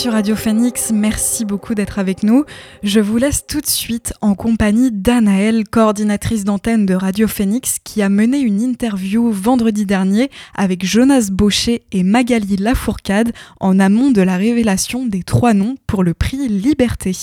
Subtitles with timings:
[0.00, 2.46] sur Radio Phoenix, merci beaucoup d'être avec nous.
[2.82, 8.00] Je vous laisse tout de suite en compagnie d'Anaëlle, coordinatrice d'antenne de Radio Phoenix, qui
[8.00, 14.22] a mené une interview vendredi dernier avec Jonas Baucher et Magali Lafourcade en amont de
[14.22, 17.14] la révélation des trois noms pour le prix Liberté.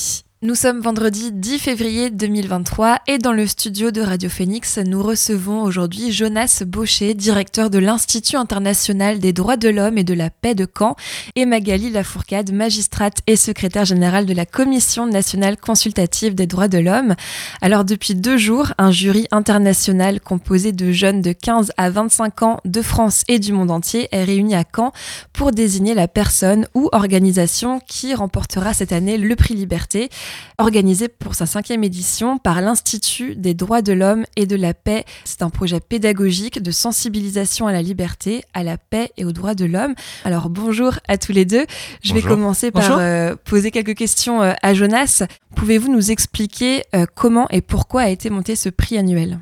[0.43, 5.63] Nous sommes vendredi 10 février 2023 et dans le studio de Radio Phoenix, nous recevons
[5.63, 10.53] aujourd'hui Jonas Baucher, directeur de l'Institut international des droits de l'homme et de la paix
[10.53, 10.95] de Caen,
[11.35, 16.77] et Magali Lafourcade, magistrate et secrétaire générale de la Commission nationale consultative des droits de
[16.77, 17.15] l'homme.
[17.63, 22.59] Alors depuis deux jours, un jury international composé de jeunes de 15 à 25 ans
[22.63, 24.91] de France et du monde entier est réuni à Caen
[25.33, 30.09] pour désigner la personne ou organisation qui remportera cette année le prix Liberté
[30.57, 35.05] organisé pour sa cinquième édition par l'Institut des droits de l'homme et de la paix.
[35.23, 39.55] C'est un projet pédagogique de sensibilisation à la liberté, à la paix et aux droits
[39.55, 39.93] de l'homme.
[40.25, 41.65] Alors bonjour à tous les deux.
[42.03, 45.23] Je vais commencer par euh, poser quelques questions euh, à Jonas.
[45.55, 49.39] Pouvez-vous nous expliquer euh, comment et pourquoi a été monté ce prix annuel?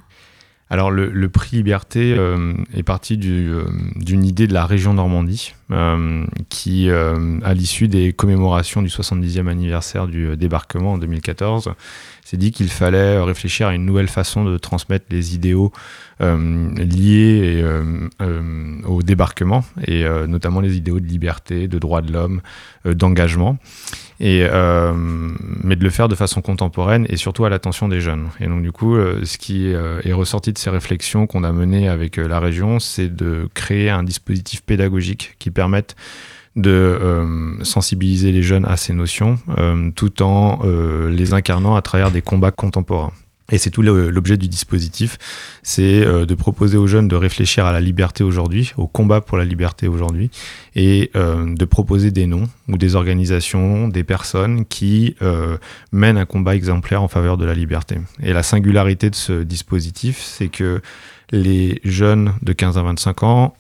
[0.70, 2.18] Alors le, prix Liberté
[2.74, 5.54] est parti d'une idée de la région Normandie
[6.50, 11.72] qui, à l'issue des commémorations du 70e anniversaire du débarquement en 2014,
[12.24, 15.72] s'est dit qu'il fallait réfléchir à une nouvelle façon de transmettre les idéaux
[16.20, 17.64] liés
[18.88, 22.42] au débarquement, et notamment les idéaux de liberté, de droits de l'homme,
[22.86, 23.60] d'engagement
[24.20, 28.30] et, euh, mais de le faire de façon contemporaine et surtout à l'attention des jeunes.
[28.40, 31.52] Et donc du coup, euh, ce qui euh, est ressorti de ces réflexions qu'on a
[31.52, 35.96] menées avec la région, c'est de créer un dispositif pédagogique qui permette
[36.56, 39.38] de sensibiliser les jeunes à ces notions,
[39.98, 40.62] tout en
[41.10, 43.12] les incarnant à travers des combats contemporains.
[43.52, 45.20] Et c'est tout l'objet du dispositif,
[45.62, 49.38] c'est euh, de proposer aux jeunes de réfléchir à la liberté aujourd'hui, au combat pour
[49.38, 50.32] la liberté aujourd'hui,
[50.76, 55.58] et euh, de proposer des noms ou des organisations, des personnes qui euh,
[55.92, 57.98] mènent un combat exemplaire en faveur de la liberté.
[58.24, 60.82] Et la singularité de ce dispositif, c'est que
[61.32, 63.56] les jeunes de 15 à 25 ans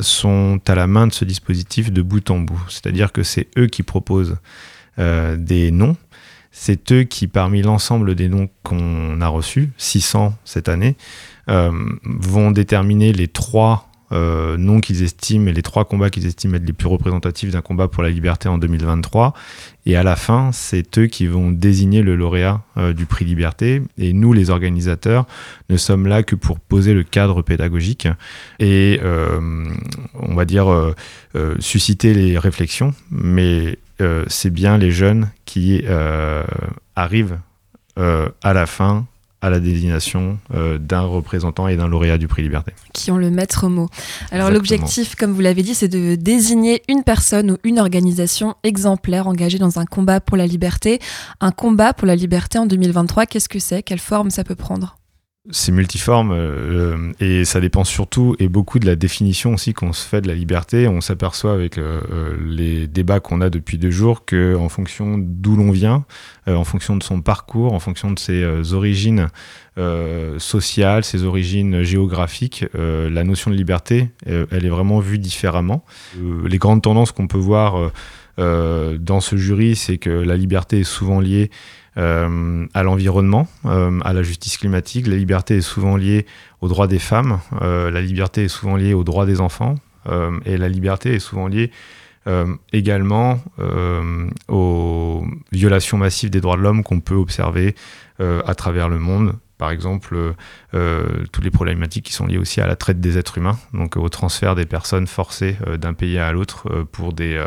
[0.00, 2.62] sont à la main de ce dispositif de bout en bout.
[2.68, 4.36] C'est-à-dire que c'est eux qui proposent
[4.98, 5.96] des noms
[6.50, 10.96] c'est eux qui, parmi l'ensemble des noms qu'on a reçus, 600 cette année,
[11.48, 11.70] euh,
[12.04, 16.66] vont déterminer les trois euh, noms qu'ils estiment et les trois combats qu'ils estiment être
[16.66, 19.32] les plus représentatifs d'un combat pour la liberté en 2023.
[19.86, 23.82] Et à la fin, c'est eux qui vont désigner le lauréat euh, du prix Liberté.
[23.96, 25.26] Et nous, les organisateurs,
[25.68, 28.08] ne sommes là que pour poser le cadre pédagogique
[28.58, 29.00] et,
[30.14, 30.94] on va dire,
[31.60, 32.92] susciter les réflexions.
[33.10, 36.44] Mais euh, c'est bien les jeunes qui euh,
[36.96, 37.38] arrivent
[37.98, 39.06] euh, à la fin
[39.42, 42.74] à la désignation d'un représentant et d'un lauréat du prix Liberté.
[42.92, 43.88] Qui ont le maître mot.
[44.30, 49.28] Alors l'objectif, comme vous l'avez dit, c'est de désigner une personne ou une organisation exemplaire
[49.28, 50.98] engagée dans un combat pour la liberté.
[51.40, 53.82] Un combat pour la liberté en 2023, qu'est-ce que c'est?
[53.82, 54.99] Quelle forme ça peut prendre?
[55.48, 60.06] C'est multiforme euh, et ça dépend surtout et beaucoup de la définition aussi qu'on se
[60.06, 60.86] fait de la liberté.
[60.86, 65.16] On s'aperçoit avec euh, euh, les débats qu'on a depuis deux jours que en fonction
[65.18, 66.04] d'où l'on vient,
[66.46, 69.28] en fonction de son parcours, en fonction de ses origines
[70.38, 75.84] sociales, ses origines géographiques, la notion de liberté, elle est vraiment vue différemment.
[76.44, 77.92] les grandes tendances qu'on peut voir
[78.36, 81.50] dans ce jury, c'est que la liberté est souvent liée
[81.96, 85.08] euh, à l'environnement, euh, à la justice climatique.
[85.08, 86.24] La liberté est souvent liée
[86.60, 89.74] aux droits des femmes, euh, la liberté est souvent liée aux droits des enfants,
[90.46, 91.70] et la liberté est souvent liée
[92.72, 93.38] également
[94.48, 97.74] aux violations massives des droits de l'homme qu'on peut observer
[98.18, 99.34] à travers le monde.
[99.58, 100.34] Par exemple,
[100.72, 104.08] toutes les problématiques qui sont liées aussi à la traite des êtres humains, donc au
[104.08, 107.44] transfert des personnes forcées d'un pays à l'autre pour, des,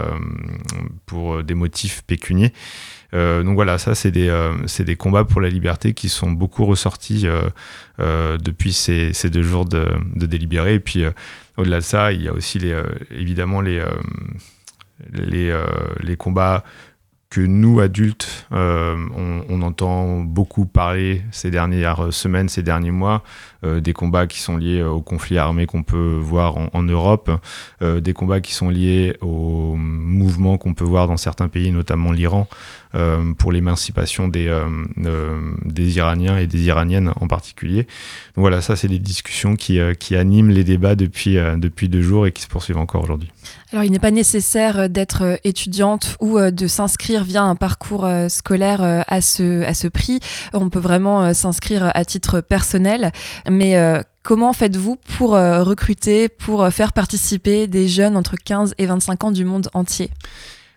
[1.08, 2.54] pour des motifs pécuniers.
[3.14, 7.28] Euh, donc voilà, ça c'est des, euh, combats pour la liberté qui sont beaucoup ressortis
[8.00, 10.76] euh, depuis ces, deux jours de, de délibéré.
[10.76, 11.06] Et puis
[11.58, 12.60] au-delà de ça, il y a aussi
[13.12, 13.84] évidemment les,
[16.18, 16.64] combats
[17.30, 23.24] que nous, adultes, on, entend beaucoup parler ces dernières semaines, ces derniers mois,
[23.64, 27.32] des combats qui sont liés aux conflits armés qu'on peut voir en, Europe,
[27.82, 32.48] des combats qui sont liés aux mouvements qu'on peut voir dans certains pays, notamment l'Iran,
[32.96, 34.70] euh, pour l'émancipation des, euh,
[35.04, 37.88] euh, des Iraniens et des Iraniennes en particulier.
[38.36, 42.28] Donc voilà, ça c'est des discussions qui, qui animent les débats depuis, depuis deux jours
[42.28, 43.32] et qui se poursuivent encore aujourd'hui.
[43.72, 49.22] Alors il n'est pas nécessaire d'être étudiante ou de s'inscrire via un parcours scolaire à
[49.22, 50.20] ce, à ce prix.
[50.54, 53.12] On peut vraiment s'inscrire à titre personnel.
[53.54, 59.32] Mais Comment faites-vous pour recruter, pour faire participer des jeunes entre 15 et 25 ans
[59.32, 60.10] du monde entier?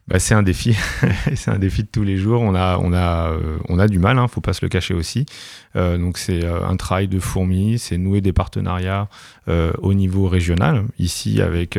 [0.08, 0.76] Bah, c'est un défi,
[1.34, 2.40] c'est un défi de tous les jours.
[2.40, 4.94] On a, on a, euh, on a du mal, hein, faut pas se le cacher
[4.94, 5.26] aussi.
[5.74, 9.08] Euh, donc c'est euh, un travail de fourmi, c'est nouer des partenariats
[9.80, 11.78] au niveau régional, ici avec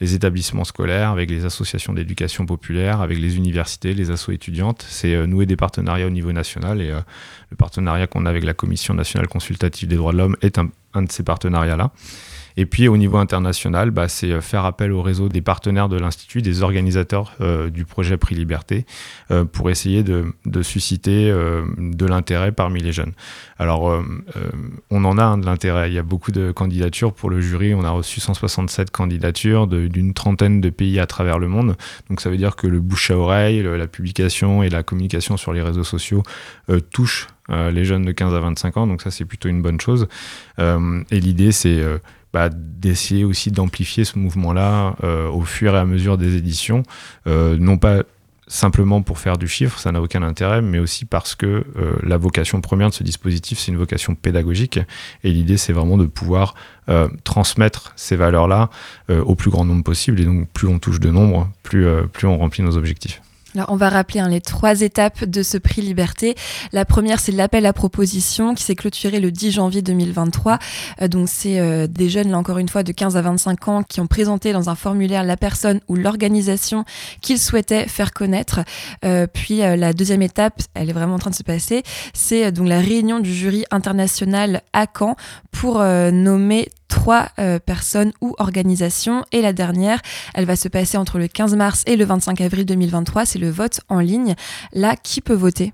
[0.00, 4.84] les établissements scolaires, avec les associations d'éducation populaire, avec les universités, les assos étudiantes.
[4.86, 8.92] C'est nouer des partenariats au niveau national et le partenariat qu'on a avec la Commission
[8.92, 11.90] nationale consultative des droits de l'homme est un, un de ces partenariats-là.
[12.56, 15.98] Et puis au niveau international, bah, c'est euh, faire appel au réseau des partenaires de
[15.98, 18.86] l'Institut, des organisateurs euh, du projet Prix Liberté,
[19.30, 20.32] euh, pour essayer de,
[20.62, 23.12] susciter de l'intérêt parmi les jeunes.
[23.58, 24.02] Alors,
[24.90, 25.90] on en a un de l'intérêt.
[25.90, 27.74] Il y a beaucoup de candidatures pour le jury.
[27.74, 31.76] On a reçu 167 candidatures d'une trentaine de pays à travers le monde.
[32.08, 35.52] Donc ça veut dire que le bouche à oreille, la publication et la communication sur
[35.52, 36.22] les réseaux sociaux
[36.90, 38.86] touchent les jeunes de 15 à 25 ans.
[38.86, 40.08] Donc ça, c'est plutôt une bonne chose.
[40.58, 41.82] et l'idée, c'est
[42.36, 46.82] bah, d'essayer aussi d'amplifier ce mouvement-là euh, au fur et à mesure des éditions,
[47.26, 48.02] euh, non pas
[48.46, 52.18] simplement pour faire du chiffre, ça n'a aucun intérêt, mais aussi parce que euh, la
[52.18, 54.78] vocation première de ce dispositif, c'est une vocation pédagogique,
[55.24, 56.54] et l'idée, c'est vraiment de pouvoir
[57.24, 58.68] transmettre ces valeurs-là
[59.08, 62.36] au plus grand nombre possible, et donc plus on touche de nombre, plus, plus on
[62.36, 63.22] remplit nos objectifs.
[63.56, 66.34] Alors, on va rappeler hein, les trois étapes de ce prix Liberté.
[66.74, 70.58] La première, c'est l'appel à proposition qui s'est clôturé le 10 janvier 2023.
[71.00, 73.82] Euh, donc, c'est euh, des jeunes, là encore une fois, de 15 à 25 ans
[73.82, 76.84] qui ont présenté dans un formulaire la personne ou l'organisation
[77.22, 78.60] qu'ils souhaitaient faire connaître.
[79.06, 81.82] Euh, puis, la deuxième étape, elle est vraiment en train de se passer,
[82.12, 85.16] c'est donc la réunion du jury international à Caen
[85.50, 89.24] pour nommer trois euh, personnes ou organisations.
[89.32, 90.00] Et la dernière,
[90.34, 93.26] elle va se passer entre le 15 mars et le 25 avril 2023.
[93.26, 94.34] C'est le vote en ligne.
[94.72, 95.72] Là, qui peut voter?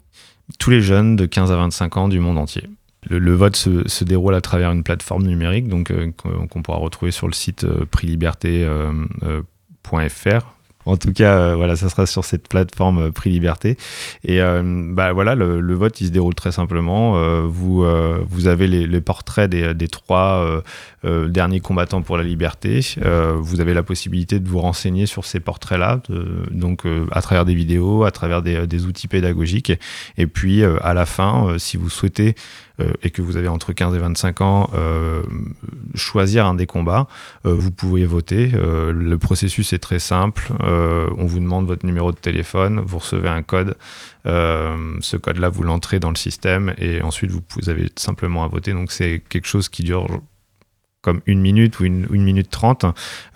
[0.59, 2.69] Tous les jeunes de 15 à 25 ans du monde entier.
[3.09, 7.26] Le, vote se, déroule à travers une plateforme numérique donc euh, qu'on pourra retrouver sur
[7.26, 10.47] le site euh, prixliberté.fr
[10.84, 13.76] en tout cas, euh, voilà, ça sera sur cette plateforme euh, Prix Liberté.
[14.25, 17.12] Et euh, bah voilà, le, vote, il se déroule très simplement.
[17.46, 17.84] vous,
[18.29, 20.62] vous avez les, portraits des, des trois
[21.02, 22.81] derniers combattants pour la liberté.
[23.37, 26.00] vous avez la possibilité de vous renseigner sur ces portraits-là,
[26.50, 29.73] donc à travers des vidéos, à travers des, des outils pédagogiques.
[30.19, 32.34] Et puis à la fin, si vous souhaitez
[32.72, 32.72] euh,
[33.03, 35.23] et que vous avez entre 15 et 25 ans, euh,
[35.95, 37.07] choisir un des combats,
[37.47, 38.53] euh, vous pouvez voter.
[38.53, 40.53] le processus est très simple.
[40.61, 43.77] on vous demande votre numéro de téléphone, vous recevez un code.
[44.25, 48.73] ce code-là, vous l'entrez dans le système et ensuite vous, vous avez simplement à voter.
[48.73, 50.07] Donc c'est quelque chose qui dure
[51.03, 52.87] comme une minute ou une, minute trente,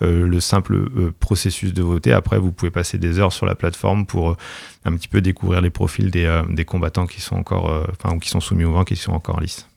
[0.01, 2.13] euh, le simple euh, processus de voter.
[2.13, 4.37] Après, vous pouvez passer des heures sur la plateforme pour euh,
[4.85, 8.39] un petit peu découvrir les profils des, combattants qui sont encore, enfin, ou qui sont
[8.39, 9.67] soumis au vent, qui sont encore en lice.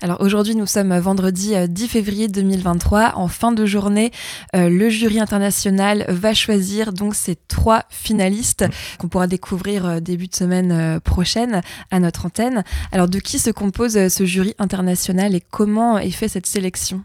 [0.00, 3.12] Alors aujourd'hui, nous sommes vendredi 10 euh, février 2023.
[3.16, 4.10] En fin de journée,
[4.54, 8.64] le jury international va choisir donc ces trois finalistes
[8.98, 12.64] qu'on pourra découvrir début de semaine prochaine à notre antenne.
[12.92, 17.02] Alors de qui se compose ce jury international et comment est fait cette sélection?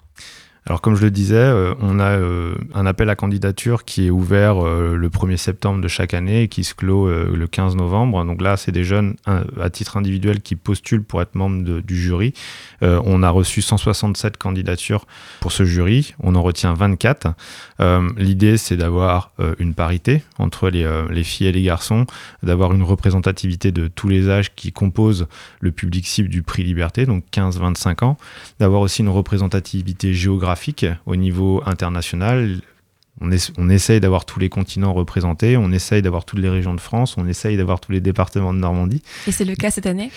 [0.65, 4.09] Alors comme je le disais, euh, on a euh, un appel à candidature qui est
[4.09, 8.23] ouvert euh, le 1er septembre de chaque année et qui se clôt le 15 novembre.
[8.23, 12.33] Donc là, c'est des jeunes à titre individuel qui postulent pour être membres du jury.
[12.81, 15.05] on a reçu 167 candidatures
[15.39, 17.27] pour ce jury, on en retient 24.
[18.17, 22.05] L'idée, c'est d'avoir une parité entre les, filles et les garçons,
[22.41, 25.27] d'avoir une représentativité de tous les âges qui composent
[25.59, 28.17] le public cible du prix Liberté, donc 15-25 ans,
[28.59, 30.52] d'avoir aussi une représentativité géographique
[31.05, 32.61] au niveau international.
[33.21, 36.81] On, on essaye d'avoir tous les continents représentés, on essaye d'avoir toutes les régions de
[36.81, 39.03] France, on essaye d'avoir tous les départements de Normandie.
[39.27, 40.09] Et c'est le cas cette année?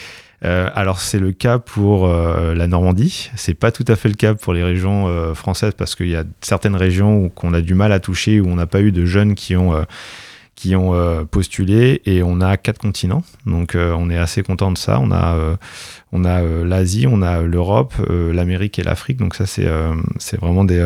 [0.45, 4.14] Euh, alors c'est le cas pour euh, la Normandie, c'est pas tout à fait le
[4.14, 7.75] cas pour les régions euh, françaises parce qu'il y a certaines régions qu'on a du
[7.75, 9.73] mal à toucher où on n'a pas eu de jeunes qui ont
[10.57, 13.23] qui ont euh, postulé et on a quatre continents.
[13.45, 14.99] Donc euh, on est assez content de ça.
[14.99, 15.57] On a, euh,
[16.13, 19.19] on a l'Asie, on a l'Europe, l'Amérique et l'Afrique.
[19.19, 19.69] Donc ça c'est
[20.19, 20.81] c'est vraiment des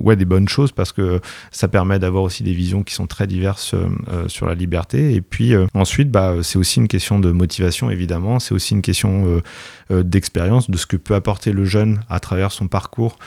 [0.00, 3.26] ouais, des bonnes choses parce que ça permet d'avoir aussi des visions qui sont très
[3.26, 5.14] diverses euh, euh, sur la liberté.
[5.14, 8.38] Et puis euh, ensuite, bah, c'est aussi une question de motivation, évidemment.
[8.38, 9.40] C'est aussi une question
[9.90, 13.18] d'expérience, de ce que peut apporter le jeune à travers son parcours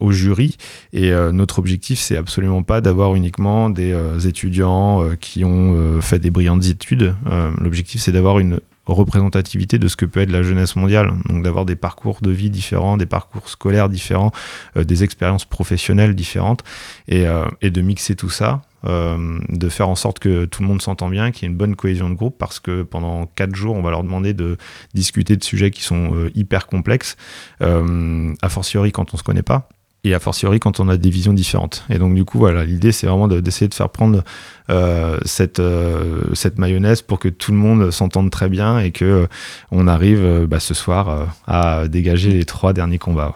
[0.00, 0.56] au jury.
[0.92, 3.94] Et notre objectif, c'est absolument pas d'avoir uniquement des
[4.26, 7.14] étudiants qui ont fait des brillantes études.
[7.58, 8.60] L'objectif, c'est d'avoir une
[8.92, 11.12] représentativité de ce que peut être la jeunesse mondiale.
[11.28, 14.32] Donc d'avoir des parcours de vie différents, des parcours scolaires différents,
[14.76, 16.62] euh, des expériences professionnelles différentes,
[17.08, 20.82] et, euh, de mixer tout ça, euh, de faire en sorte que tout le monde
[20.82, 23.76] s'entend bien, qu'il y ait une bonne cohésion de groupe, parce que pendant quatre jours,
[23.76, 24.56] on va leur demander de
[24.94, 27.16] discuter de sujets qui sont hyper complexes,
[27.60, 29.68] a fortiori quand on se connaît pas.
[30.04, 31.84] Et a fortiori quand on a des visions différentes.
[31.90, 34.22] Et donc du coup, voilà, l'idée c'est vraiment d'essayer de, faire prendre
[34.70, 39.28] euh, cette, euh, cette mayonnaise pour que tout le monde s'entende très bien et que
[39.70, 43.34] on arrive bah, ce soir à dégager les trois derniers combats.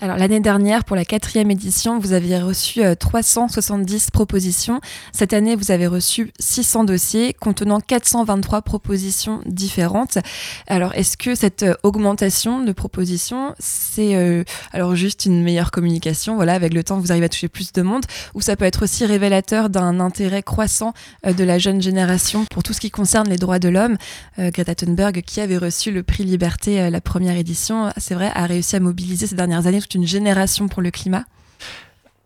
[0.00, 4.80] Alors l'année dernière, pour la quatrième édition, vous aviez reçu 370 euh, propositions.
[5.12, 10.18] Cette année, vous avez reçu 600 dossiers contenant 423 propositions différentes.
[10.66, 16.34] Alors est-ce que cette euh, augmentation de propositions, c'est euh, alors juste une meilleure communication,
[16.34, 18.82] voilà, avec le temps vous arrivez à toucher plus de monde, ou ça peut être
[18.82, 20.92] aussi révélateur d'un intérêt croissant
[21.24, 23.96] de la jeune génération pour tout ce qui concerne les droits de l'homme?
[24.38, 28.76] Greta Thunberg, qui avait reçu le prix Liberté la première édition, c'est vrai, a réussi
[28.76, 31.24] à mobiliser ces dernières années une génération pour le climat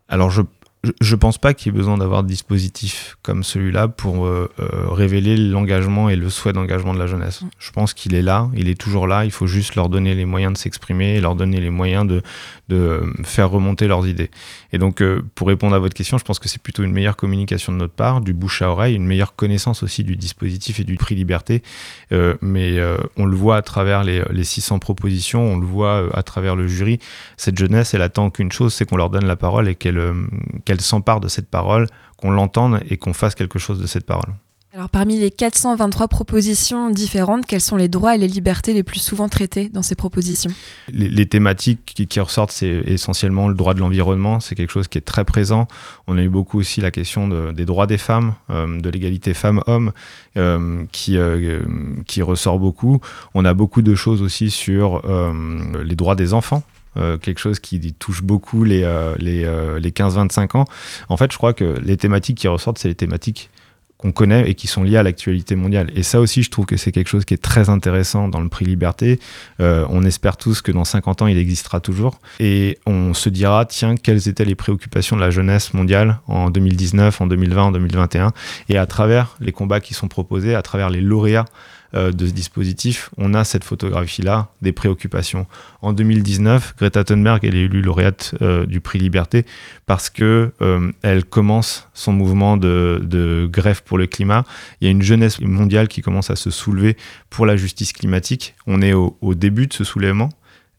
[0.08, 0.42] Alors je
[1.00, 4.50] je ne pense pas qu'il y ait besoin d'avoir de dispositifs comme celui-là pour euh,
[4.60, 7.42] euh, révéler l'engagement et le souhait d'engagement de la jeunesse.
[7.42, 7.48] Mm.
[7.58, 10.24] Je pense qu'il est là, il est toujours là, il faut juste leur donner les
[10.24, 12.22] moyens de s'exprimer et leur donner les moyens de,
[12.68, 14.30] de euh, faire remonter leurs idées.
[14.72, 15.02] Et donc,
[15.34, 17.94] pour répondre à votre question, je pense que c'est plutôt une meilleure communication de notre
[17.94, 21.62] part, du bouche à oreille, une meilleure connaissance aussi du dispositif et du prix liberté.
[22.42, 22.78] mais
[23.16, 26.68] on le voit à travers les, les 600 propositions, on le voit à travers le
[26.68, 26.98] jury.
[27.36, 29.98] Cette jeunesse, elle attend qu'une chose, c'est qu'on leur donne la parole et qu'elle
[30.64, 34.34] qu'elle s'empare de cette parole, qu'on l'entende et qu'on fasse quelque chose de cette parole.
[34.74, 39.00] Alors parmi les 423 propositions différentes, quels sont les droits et les libertés les plus
[39.00, 40.50] souvent traités dans ces propositions?
[40.92, 45.02] Les, thématiques qui, ressortent, c'est essentiellement le droit de l'environnement, c'est quelque chose qui est
[45.02, 45.68] très présent.
[46.06, 49.92] On a eu beaucoup aussi la question des droits des femmes, euh, de l'égalité femmes-hommes,
[50.36, 51.62] euh, qui, euh,
[52.06, 53.00] qui ressort beaucoup.
[53.32, 55.02] On a beaucoup de choses aussi sur
[55.82, 56.62] les droits des enfants,
[56.94, 58.80] quelque chose qui touche beaucoup les,
[59.18, 59.44] les,
[59.80, 60.64] les 15-25 ans.
[61.08, 63.48] En fait, je crois que les thématiques qui ressortent, c'est les thématiques
[63.98, 65.90] qu'on connaît et qui sont liées à l'actualité mondiale.
[65.94, 68.48] Et ça aussi, je trouve que c'est quelque chose qui est très intéressant dans le
[68.48, 69.18] prix Liberté.
[69.58, 72.20] on espère tous que dans 50 ans, il existera toujours.
[72.38, 77.20] Et on se dira, tiens, quelles étaient les préoccupations de la jeunesse mondiale en 2019,
[77.20, 78.32] en 2020, en 2021.
[78.68, 81.46] Et à travers les combats qui sont proposés, à travers les lauréats
[81.94, 85.46] euh, de ce dispositif, on a cette photographie-là des préoccupations.
[85.80, 89.46] En 2019, Greta Thunberg, elle est élue lauréate euh, du prix Liberté
[89.86, 94.44] parce que euh, elle commence son mouvement de, grève pour le climat.
[94.80, 96.96] Il y a une jeunesse mondiale qui commence à se soulever
[97.30, 98.54] pour la justice climatique.
[98.66, 100.28] On est au, début de ce soulèvement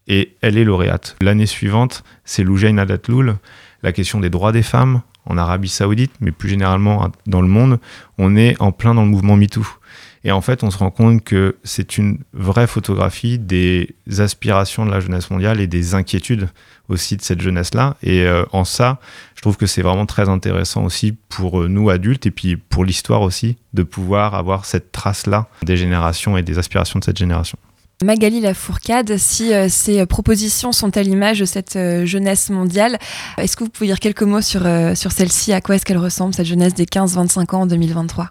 [0.07, 1.15] et elle est lauréate.
[1.21, 3.37] L'année suivante, c'est Loujain Adatloul,
[3.81, 7.79] la question des droits des femmes en Arabie Saoudite, mais plus généralement dans le monde,
[8.19, 9.65] on est en plein dans le mouvement MeToo.
[10.23, 14.91] Et en fait, on se rend compte que c'est une vraie photographie des aspirations de
[14.91, 16.49] la jeunesse mondiale et des inquiétudes
[16.89, 17.95] aussi de cette jeunesse-là.
[18.03, 18.99] Et euh, en ça,
[19.35, 22.83] je trouve que c'est vraiment très intéressant aussi pour euh, nous adultes et puis pour
[22.83, 27.57] l'histoire aussi de pouvoir avoir cette trace-là des générations et des aspirations de cette génération.
[28.01, 32.97] Magali Lafourcade, si euh, ces propositions sont à l'image de cette euh, jeunesse mondiale,
[33.37, 35.51] est-ce que vous pouvez dire quelques mots sur, euh, sur celle-ci?
[35.51, 38.29] À quoi est-ce qu'elle ressemble, cette jeunesse des 15-25 ans en 2023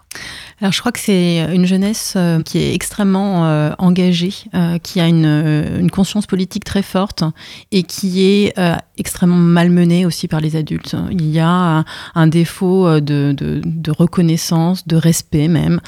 [0.59, 4.33] Alors je crois que c'est une jeunesse qui est extrêmement engagée,
[4.81, 7.23] qui a une, conscience politique très forte
[7.71, 8.53] et qui est
[8.97, 10.95] extrêmement malmenée aussi par les adultes.
[11.11, 11.85] Il y a
[12.15, 15.79] un, défaut de, reconnaissance, de respect même.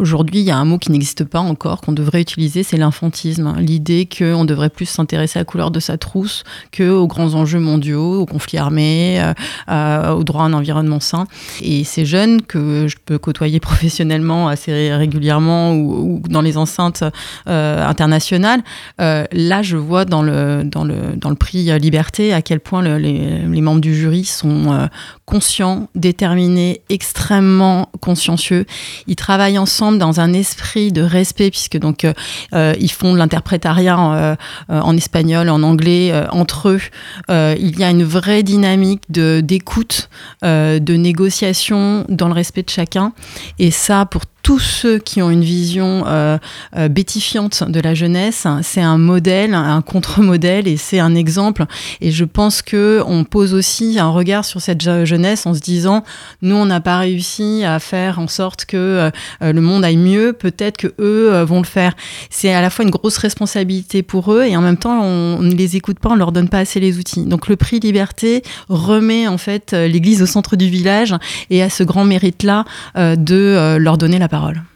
[0.00, 3.54] Aujourd'hui, il y a un mot qui n'existe pas encore, qu'on devrait utiliser c'est l'infantisme.
[3.58, 7.60] L'idée qu'on devrait plus s'intéresser à la couleur de sa trousse que aux grands enjeux
[7.60, 9.32] mondiaux, aux conflits armés, euh,
[9.68, 11.26] euh, au droit à un environnement sain.
[11.62, 17.04] Et ces jeunes que je peux côtoyer professionnellement assez régulièrement ou, dans les enceintes
[17.48, 18.62] euh, internationales,
[18.98, 20.64] là, je vois dans le,
[21.38, 24.88] prix Liberté à quel point les, membres du jury sont
[25.26, 28.64] conscients, déterminés, extrêmement consciencieux.
[29.06, 32.12] Ils travaillent ensemble dans un esprit de respect, puisque donc euh,
[32.52, 34.36] ils font de l'interprétariat euh,
[34.70, 36.80] euh, en, espagnol, en anglais, entre eux.
[37.28, 40.08] il y a une vraie dynamique d'écoute,
[40.42, 43.12] de, de négociation dans le respect de chacun.
[43.58, 46.38] Et ça, pour tous ceux qui ont une vision euh,
[46.76, 51.64] euh, bétifiante de la jeunesse, c'est un modèle, un contre-modèle et c'est un exemple.
[52.00, 56.04] Et je pense que on pose aussi un regard sur cette jeunesse en se disant,
[56.42, 59.10] nous, on n'a pas réussi à faire en sorte que euh,
[59.40, 61.94] le monde aille mieux, peut-être que eux vont le faire.
[62.30, 65.54] C'est à la fois une grosse responsabilité pour eux et en même temps, on, ne
[65.54, 67.24] les écoute pas, on leur donne pas assez les outils.
[67.24, 71.16] Donc le prix Liberté remet en fait l'Église au centre du village
[71.50, 74.75] et a ce grand mérite-là de leur donner la parole parole.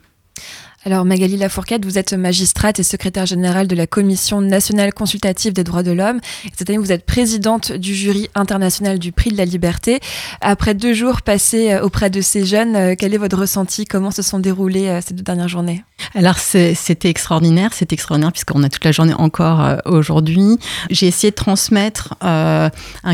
[0.86, 5.62] Alors Magali Lafourcade, vous êtes magistrate et secrétaire générale de la Commission nationale consultative des
[5.62, 6.20] droits de l'homme.
[6.56, 10.00] Cette année, vous êtes présidente du jury international du prix de la liberté.
[10.40, 13.84] Après deux jours passés euh, auprès de ces jeunes, euh, quel est votre ressenti?
[13.84, 15.84] Comment se sont déroulées euh, ces deux dernières journées?
[16.14, 20.58] Alors c'était extraordinaire, c'était extraordinaire puisqu'on a toute la journée encore aujourd'hui.
[20.88, 22.70] J'ai essayé de transmettre un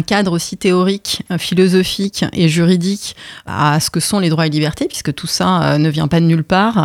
[0.07, 5.13] cadre aussi théorique, philosophique et juridique à ce que sont les droits et libertés, puisque
[5.13, 6.77] tout ça ne vient pas de nulle part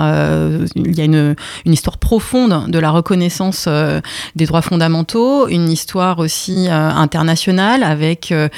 [0.75, 1.35] il y a une,
[1.65, 4.01] histoire profonde de la reconnaissance euh,
[4.35, 8.49] des droits fondamentaux, une histoire aussi euh, internationale avec euh,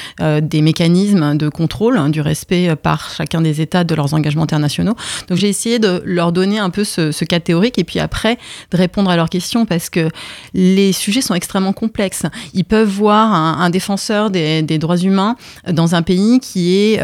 [0.41, 4.95] des mécanismes de contrôle hein, du respect par chacun des États de leurs engagements internationaux.
[5.29, 8.37] Donc j'ai essayé de leur donner un peu ce, ce cas théorique et puis après
[8.71, 10.09] de répondre à leurs questions parce que
[10.53, 12.23] les sujets sont extrêmement complexes.
[12.53, 15.35] Ils peuvent voir un, défenseur des, droits humains
[15.69, 16.99] dans un pays qui est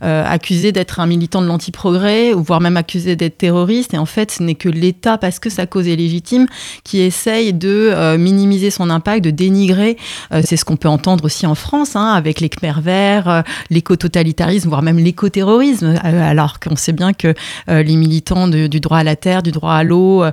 [0.00, 4.38] accusé d'être un militant de l'anti-progrès ou voire même accusé d'être terroriste et en fait
[4.46, 6.46] n'est que l'État, parce que sa cause est légitime,
[6.84, 9.96] qui essaye de euh, minimiser son impact, de dénigrer.
[10.32, 13.42] Euh, c'est ce qu'on peut entendre aussi en France, hein, avec les Khmer verts, euh,
[13.70, 17.34] l'éco-totalitarisme, voire même l'éco-terrorisme, alors qu'on sait bien que
[17.68, 20.24] les militants du droit à la terre, du droit à l'eau,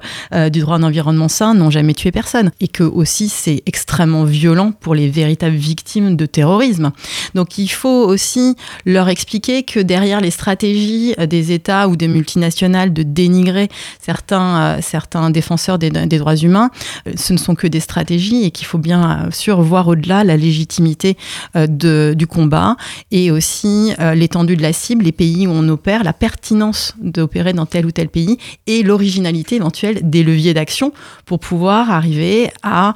[0.51, 2.51] du droit à un environnement sain n'ont jamais tué personne.
[2.59, 6.91] Et que aussi c'est extrêmement violent pour les véritables victimes de terrorisme.
[7.33, 8.55] Donc il faut aussi
[8.85, 13.69] leur expliquer que derrière les stratégies des États ou des multinationales de dénigrer
[14.03, 16.69] certains, euh, certains défenseurs des, droits humains,
[17.07, 20.37] euh, ce ne sont que des stratégies et qu'il faut bien sûr voir au-delà la
[20.37, 21.17] légitimité
[21.55, 22.75] euh, de, du combat
[23.11, 27.65] et aussi l'étendue de la cible, les pays où on opère, la pertinence d'opérer dans
[27.65, 30.91] tel ou tel pays et l'originalité éventuelle des leviers d'action
[31.25, 32.93] pour pouvoir arriver à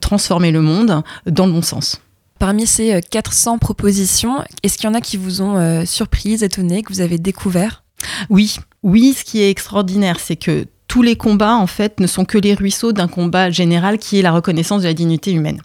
[0.00, 2.00] transformer le monde dans le bon sens.
[2.38, 6.92] Parmi ces 400 propositions, est-ce qu'il y en a qui vous ont surprise, étonné, que
[6.92, 7.84] vous avez découvert?
[8.30, 12.24] Oui, oui, ce qui est extraordinaire, c'est que tous les combats, en fait, ne sont
[12.24, 15.60] que les ruisseaux d'un combat général qui est la reconnaissance de la dignité humaine.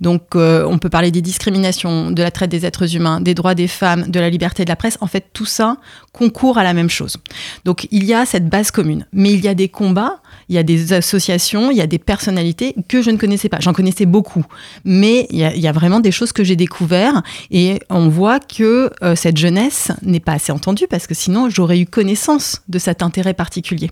[0.00, 3.54] Donc, euh, on peut parler des discriminations, de la traite des êtres humains, des droits
[3.54, 4.96] des femmes, de la liberté de la presse.
[5.02, 5.76] En fait, tout ça
[6.12, 7.18] concourt à la même chose.
[7.66, 9.04] Donc, il y a cette base commune.
[9.12, 11.98] Mais il y a des combats il y a des associations, il y a des
[11.98, 13.58] personnalités que je ne connaissais pas.
[13.60, 14.44] J'en connaissais beaucoup,
[14.84, 19.16] mais il y, a, vraiment des choses que j'ai découvertes et on voit que euh,
[19.16, 23.32] cette jeunesse n'est pas assez entendue parce que sinon j'aurais eu connaissance de cet intérêt
[23.32, 23.90] particulier.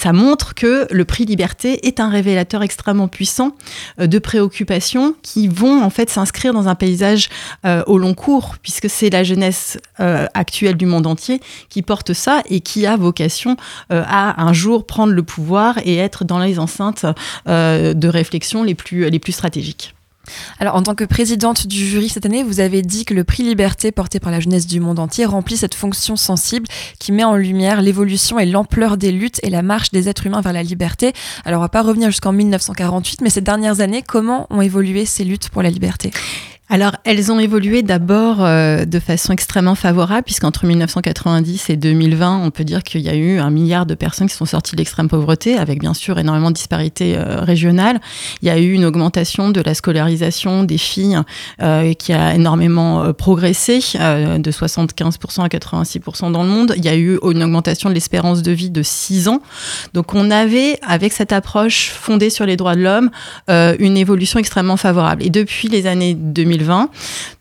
[0.00, 3.52] Ça montre que le prix Liberté est un révélateur extrêmement puissant
[4.00, 7.28] euh, de préoccupations qui vont en fait s'inscrire dans un paysage
[7.66, 12.42] euh, au long cours, puisque c'est la jeunesse actuelle du monde entier qui porte ça
[12.48, 13.56] et qui a vocation
[13.90, 17.04] à un jour prendre le pouvoir et être dans les enceintes
[17.48, 19.94] euh, de réflexion les plus stratégiques.
[20.58, 23.42] Alors, en tant que présidente du jury cette année, vous avez dit que le prix
[23.42, 26.66] Liberté porté par la jeunesse du monde entier remplit cette fonction sensible
[26.98, 30.40] qui met en lumière l'évolution et l'ampleur des luttes et la marche des êtres humains
[30.40, 31.12] vers la liberté.
[31.44, 35.24] Alors, on va pas revenir jusqu'en 1948, mais ces dernières années, comment ont évolué ces
[35.24, 36.10] luttes pour la liberté?
[36.72, 42.52] Alors, elles ont évolué d'abord euh, de façon extrêmement favorable, puisqu'entre 1990 et 2020, on
[42.52, 45.08] peut dire qu'il y a eu un milliard de personnes qui sont sorties de l'extrême
[45.08, 48.00] pauvreté, avec bien sûr énormément de disparités euh, régionales.
[48.40, 51.18] Il y a eu une augmentation de la scolarisation des filles
[51.60, 56.74] euh, qui a énormément progressé, de 75% à 86% dans le monde.
[56.76, 59.42] Il y a eu une augmentation de l'espérance de vie de 6 ans.
[59.92, 63.10] Donc, on avait, avec cette approche fondée sur les droits de l'homme,
[63.48, 65.24] une évolution extrêmement favorable.
[65.24, 66.59] Et depuis les années 2000,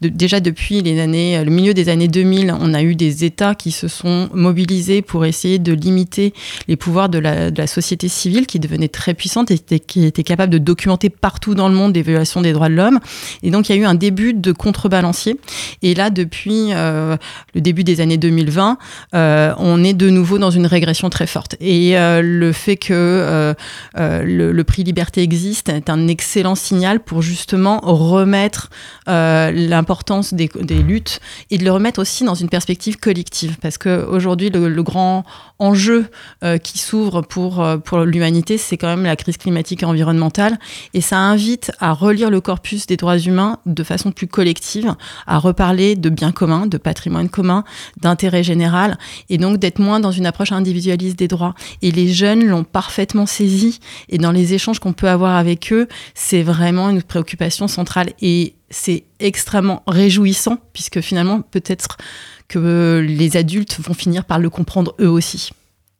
[0.02, 3.72] déjà depuis les années, le milieu des années 2000, on a eu des États qui
[3.72, 6.34] se sont mobilisés pour essayer de limiter
[6.68, 10.58] les pouvoirs de la, société civile qui devenait très puissante et qui était capable de
[10.58, 13.00] documenter partout dans le monde des violations des droits de l'homme.
[13.44, 15.40] Et donc il y a eu un début de contrebalancier.
[15.82, 17.18] Et là, depuis euh,
[17.54, 18.78] le début des années 2020,
[19.14, 21.56] euh, on est de nouveau dans une régression très forte.
[21.60, 23.56] Et euh, le fait que
[23.96, 28.70] le, le, prix Liberté existe est un excellent signal pour justement remettre
[29.10, 30.50] euh, l'importance des,
[30.84, 31.19] luttes
[31.50, 33.58] et de le remettre aussi dans une perspective collective.
[33.62, 35.26] Parce qu'aujourd'hui, le, le grand
[35.60, 36.08] enjeu
[36.43, 40.58] euh, qui s'ouvre pour, euh, pour l'humanité, c'est quand même la crise climatique et environnementale.
[40.93, 44.95] Et ça invite à relire le corpus des droits humains de façon plus collective,
[45.28, 47.63] à reparler de biens communs, de patrimoine commun,
[48.02, 48.98] d'intérêt général,
[49.30, 51.56] et donc d'être moins dans une approche individualiste des droits.
[51.82, 53.80] Et les jeunes l'ont parfaitement saisi.
[54.08, 58.12] Et dans les échanges qu'on peut avoir avec eux, c'est vraiment une préoccupation centrale.
[58.22, 61.98] Et c'est extrêmement réjouissant, puisque finalement, peut-être
[62.48, 65.52] que les adultes vont finir par le comprendre eux aussi.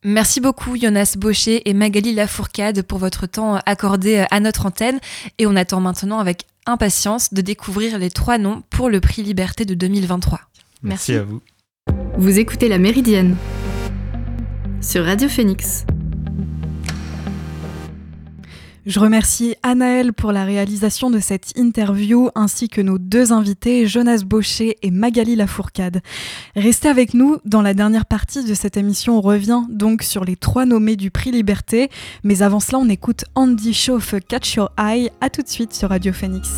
[0.04, 5.00] Merci beaucoup Jonas Baucher et Magali Lafourcade pour votre temps accordé à notre antenne
[5.40, 9.66] et on attend maintenant avec impatience de découvrir les trois noms pour le prix Liberté
[9.66, 10.40] de 2023.
[10.84, 11.14] Merci, Merci.
[11.16, 11.42] à vous.
[12.18, 13.36] Vous écoutez La Méridienne
[14.82, 15.84] sur Radio Phoenix.
[18.90, 24.24] Je remercie Anaël pour la réalisation de cette interview ainsi que nos deux invités, Jonas
[24.26, 26.02] Baucher et Magali Lafourcade.
[26.56, 30.36] Restez avec nous, dans la dernière partie de cette émission, on revient donc sur les
[30.36, 31.92] trois nommés du prix Liberté,
[32.24, 35.90] mais avant cela on écoute Andy Chauffe Catch Your Eye, à tout de suite sur
[35.90, 36.50] Radio Phoenix.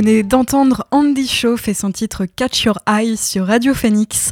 [0.00, 4.30] Venez d'entendre Andy Shaw et son titre Catch Your Eye sur Radio Phoenix.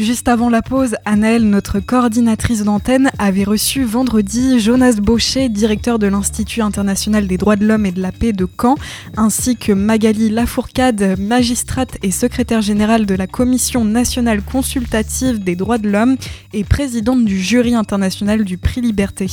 [0.00, 6.06] Juste avant la pause, Annelle, notre coordinatrice d'antenne, avait reçu vendredi Jonas Baucher, directeur de
[6.06, 8.76] l'Institut international des droits de l'homme et de la paix de Caen,
[9.18, 15.76] ainsi que Magali Lafourcade, magistrate et secrétaire générale de la Commission nationale consultative des droits
[15.76, 16.16] de l'homme
[16.54, 19.26] et présidente du jury international du prix Liberté.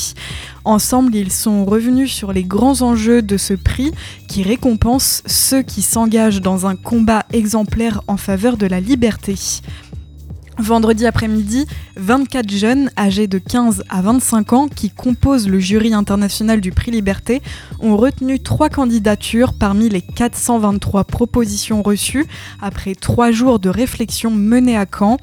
[0.65, 3.93] Ensemble, ils sont revenus sur les grands enjeux de ce prix
[4.27, 9.35] qui récompense ceux qui s'engagent dans un combat exemplaire en faveur de la liberté.
[10.59, 11.67] Vendredi après-midi,
[11.97, 16.89] 24 jeunes âgés de 15 à 25 ans qui composent le jury international du prix
[16.89, 17.43] Liberté
[17.79, 22.25] ont retenu trois candidatures parmi les 423 propositions reçues
[22.59, 25.17] après trois jours de réflexion menée à Caen.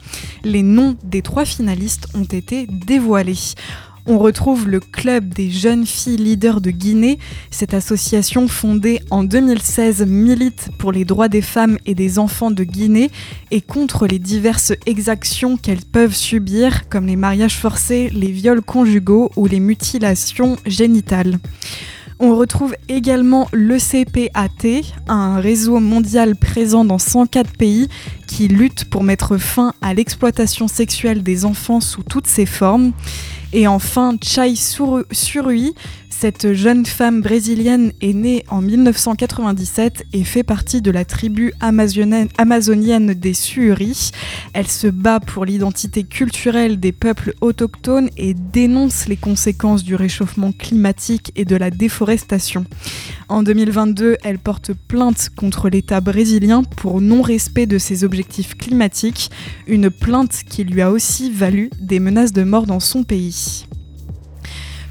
[0.44, 3.34] Les noms des trois finalistes ont été dévoilés
[4.06, 7.18] on retrouve le Club des jeunes filles leaders de Guinée.
[7.50, 12.64] Cette association fondée en 2016 milite pour les droits des femmes et des enfants de
[12.64, 13.10] Guinée
[13.50, 19.30] et contre les diverses exactions qu'elles peuvent subir, comme les mariages forcés, les viols conjugaux
[19.36, 21.38] ou les mutilations génitales.
[22.20, 27.88] On retrouve également l'ECPAT, un réseau mondial présent dans 104 pays
[28.28, 32.92] qui lutte pour mettre fin à l'exploitation sexuelle des enfants sous toutes ses formes.
[33.56, 35.74] Et enfin, Chai Surui,
[36.24, 43.12] cette jeune femme brésilienne est née en 1997 et fait partie de la tribu amazonienne
[43.12, 44.10] des Suuri.
[44.54, 50.52] Elle se bat pour l'identité culturelle des peuples autochtones et dénonce les conséquences du réchauffement
[50.52, 52.64] climatique et de la déforestation.
[53.28, 59.30] En 2022, elle porte plainte contre l'État brésilien pour non-respect de ses objectifs climatiques,
[59.66, 63.66] une plainte qui lui a aussi valu des menaces de mort dans son pays.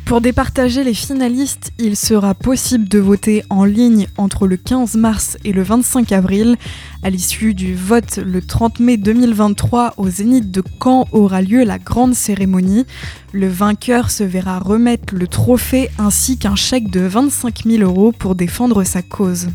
[0.05, 5.37] Pour départager les finalistes, il sera possible de voter en ligne entre le 15 mars
[5.45, 6.57] et le 25 avril.
[7.03, 11.79] À l'issue du vote le 30 mai 2023 au Zénith de Caen aura lieu la
[11.79, 12.85] grande cérémonie.
[13.31, 18.35] Le vainqueur se verra remettre le trophée ainsi qu'un chèque de 25 000 euros pour
[18.35, 19.47] défendre sa cause.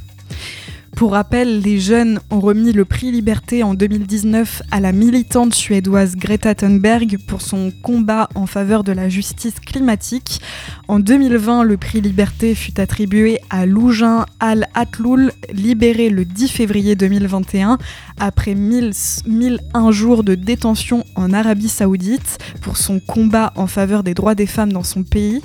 [0.99, 6.17] Pour rappel, les jeunes ont remis le prix Liberté en 2019 à la militante suédoise
[6.17, 10.41] Greta Thunberg pour son combat en faveur de la justice climatique.
[10.89, 17.79] En 2020, le prix Liberté fut attribué à Loujin Al-Atloul, libéré le 10 février 2021
[18.21, 24.35] après 1001 jours de détention en Arabie Saoudite pour son combat en faveur des droits
[24.35, 25.43] des femmes dans son pays.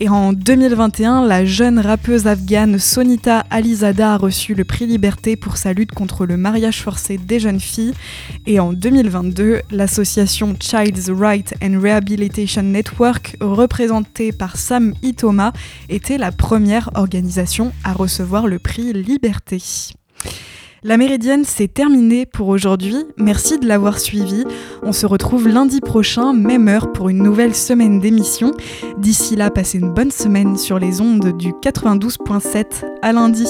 [0.00, 5.56] Et en 2021, la jeune rappeuse afghane Sonita Alizada a reçu le prix Liberté pour
[5.56, 7.94] sa lutte contre le mariage forcé des jeunes filles.
[8.46, 15.52] Et en 2022, l'association Child's Right and Rehabilitation Network, représentée par Sam Itoma,
[15.88, 19.62] était la première organisation à recevoir le prix Liberté.
[20.86, 23.06] La Méridienne, c'est terminé pour aujourd'hui.
[23.16, 24.44] Merci de l'avoir suivi.
[24.82, 28.52] On se retrouve lundi prochain, même heure, pour une nouvelle semaine d'émission.
[28.98, 32.84] D'ici là, passez une bonne semaine sur les ondes du 92.7.
[33.00, 33.48] À lundi.